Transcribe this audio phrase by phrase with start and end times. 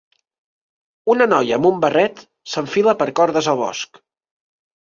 [1.15, 2.23] Una noia amb un barret
[2.55, 4.03] s'enfila per cordes al bosc.